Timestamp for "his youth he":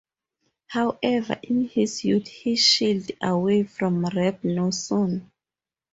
1.67-2.55